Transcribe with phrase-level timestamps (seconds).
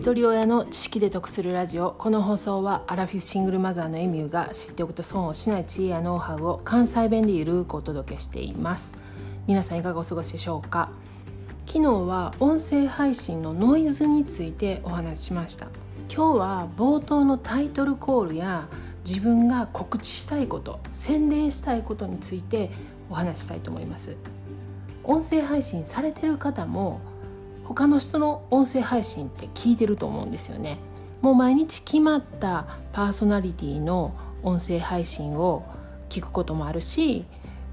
[0.00, 1.90] 一人親の知識で得するラジオ。
[1.90, 8.96] この放送はアラフィフシングルマザーのエミューが知っておくと損をしない知恵やノウハウを関西弁でゆるくお届けしています。
[9.46, 10.88] 皆さんいかがお過ごしでしょうか？
[11.66, 15.66] 昨日は音声配信のノイズについてお話ししました。
[16.08, 18.68] 今日は冒頭のタイトルコールや
[19.06, 22.70] 自分が告知したいこと宣伝したいことについて
[23.10, 24.16] お話したいと思います。
[25.04, 27.02] 音声配信されてる方も
[27.72, 30.78] 他の人の音声配信って聞いてると思うんですよね。
[31.22, 34.12] もう毎日決まったパーソナリティの
[34.42, 35.64] 音声配信を
[36.08, 37.24] 聞くこともあるし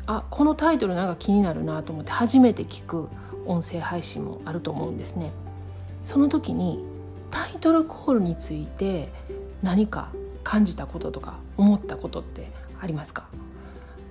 [0.05, 3.09] あこのタイトルなんか気になるなと思って初めて聞く
[3.47, 5.31] 音声配信もあると思うんですね。
[6.03, 6.84] その時に
[7.31, 9.09] タイトルコールについて
[9.63, 10.09] 何か
[10.43, 13.27] 感じたこととか思ったことってありますか？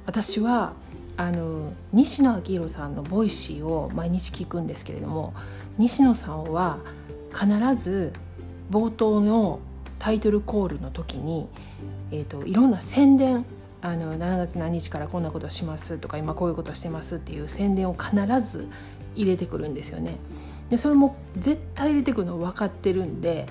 [0.04, 0.73] 私は
[1.16, 5.34] あの西野亮廣さんの Voicy を毎日聞くんですけれども
[5.79, 6.79] 西野さんは
[7.32, 7.46] 必
[7.82, 8.13] ず
[8.71, 9.60] 冒頭の
[9.99, 11.49] タイトルコールの時に、
[12.10, 13.45] えーと、いろんな宣伝
[13.80, 18.66] あの7月何日からこんなことしますとか今こういうことしてますっていう宣伝を必ず
[19.15, 20.16] 入れてくるんですよね。
[20.71, 23.46] でそれも絶対入れてくるの分かってるんで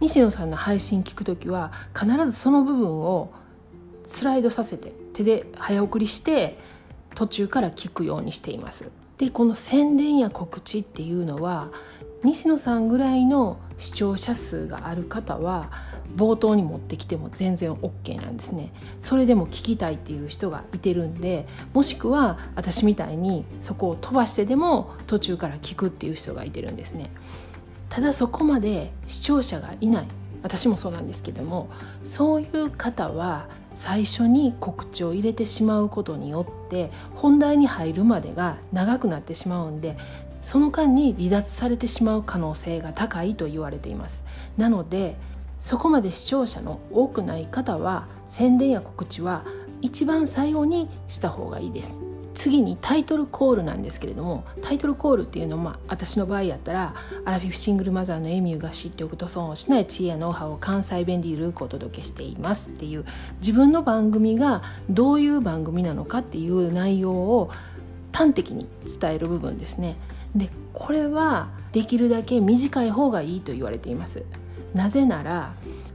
[0.00, 3.32] 西野さんの配信聞く時は必ずその部分を
[4.04, 6.58] スライドさせて手で早送りして
[7.16, 8.88] 途中から聞くようにしています。
[9.18, 11.70] でこの宣伝や告知っていうのは
[12.22, 15.70] 西野さんぐらいの視聴者数がある方は
[16.14, 18.72] 冒頭に持ってきても全然 OK なんですね。
[19.00, 27.10] それでも聞きたいっていう人がいてるんでもしくは私みたいにそこを飛ばしてでも途中から聞くっていう人がいてるんですね。
[27.88, 30.08] ただそこまで視聴者がいない。
[30.42, 31.70] 私もそうなんですけども
[32.04, 39.98] そういう方は最初に告知を入れてしまうことによって本題に入るまでが長くなってしまうんで
[40.40, 44.24] その間に離脱されてしまう可能性が高いと言われています。
[44.56, 45.16] なので
[45.58, 49.44] そこまで視聴者の多くない方は宣伝や告知は
[49.82, 52.00] 一番最後にした方がいいです。
[52.36, 62.68] 次にタイトルコールなんですけれどもタイトルコールっていうのは、まあ、私の場合やったらアラフィフシングルマザーのエミューが知っておくと損をしない知恵やノウハウを関西弁でゆるくお届けしています。
[62.68, 63.06] っていう
[63.38, 67.50] 自分の番組がどういう番組なのかっていう内容を
[68.12, 68.68] 端的に
[69.00, 69.96] 伝える部分ですね。
[70.34, 74.22] でこれはできるだけ短い方がいいと言われています。
[74.74, 75.54] なぜなら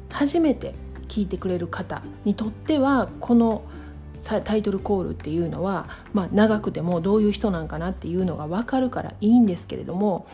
[0.10, 0.74] 初めて
[1.08, 3.62] 聞いてくれる方にとってはこの
[4.22, 10.28] 「タイトルコールっていうのは、まあ、長くてもどういう人なんかなっていうのが分かるからいいんですけれども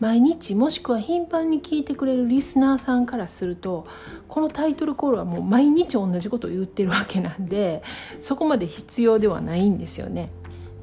[0.00, 3.86] 毎日もしくは頻繁に聞いてくれるリスナーさんからすると
[4.28, 7.82] このタイトルコールはもう毎日同じことを言ってるわけなんで
[8.22, 10.30] そこまで必要ではないんですよね。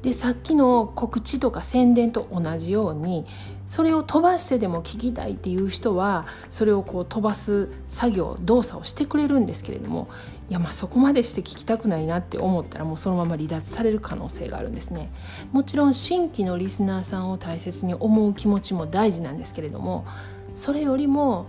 [0.02, 3.26] でさっきの告知とか宣伝と同じように
[3.66, 10.08] それを飛ばしてでも聞きたいっていう人はそれをこう飛ばす作業動作をしてくれるんですけれども
[10.48, 15.12] いやまあそこまでして聞きたくないなって思ったらもうそのまま離脱される可能性があるんですね。
[15.52, 20.06] もちろん新規のリスナーさんを大切に思う気持ちも大事なんですけれども
[20.54, 21.46] それよりも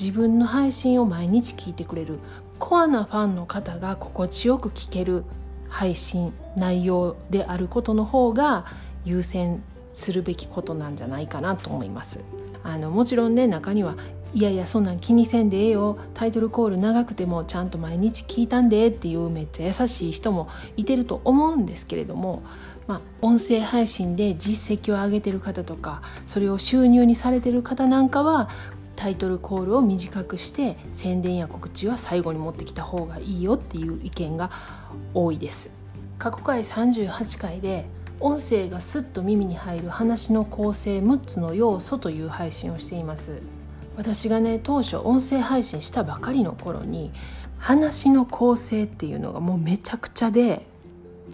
[0.00, 2.18] 自分の配信を毎日聞いてくれる
[2.58, 5.24] コアなファンの方が心地よく聞ける
[5.70, 8.66] 配信内容であることの方が
[9.04, 9.62] 優先
[9.94, 12.20] するべきことなんじゃないかなと思います。
[12.62, 13.96] あのもちろんね中には
[14.32, 22.42] いやいやそんなん気にせんでええよタイトルコール長くてもちゃんと毎日聞いたんでっていうめっちゃ優しい人もいてると思うんですけれども、
[22.86, 28.48] まあ、音声配信で実績を上げてる方とかそれを収入にされてる方なんかは
[29.00, 34.50] タイトルコールを短くして宣伝や告知は最後に持ってきた方がいいよっていう意見が
[35.14, 35.70] 多いです。
[36.18, 37.86] 過去回38回で
[38.20, 43.40] 音声がスッと耳に入る話の構成6つの要素という配信をしています。
[43.96, 47.10] 私がね当初音声配信したばかりの頃に
[47.56, 50.66] 話の構成っていうのがもうめちゃくちゃで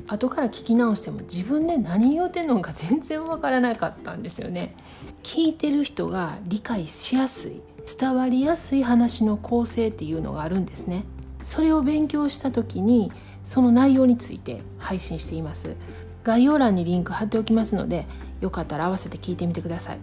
[0.09, 4.75] 後から聞き直しても自分で何言うてんのか全然わからなかったんですよね。
[5.23, 7.61] 聞いてる人が理解しやすい
[7.99, 11.05] 伝わりやすい話の構成っていうのがあるんですね。
[11.43, 13.13] それを勉強した時に
[13.45, 15.77] その内容について配信しています。
[16.25, 18.07] 概要欄にリンク貼っておきますので
[18.41, 19.99] よかったら合わせて聞いてみてください。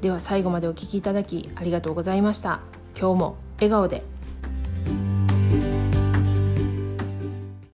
[0.00, 2.60] では最後までお聴きいただきありがとうございました。
[2.98, 4.17] 今日も笑顔で。